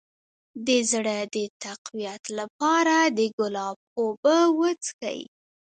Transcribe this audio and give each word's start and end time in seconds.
د 0.67 0.69
زړه 0.91 1.17
د 1.35 1.37
تقویت 1.63 2.23
لپاره 2.39 2.95
د 3.17 3.19
ګلاب 3.37 3.77
اوبه 3.99 4.37
وڅښئ 4.59 5.21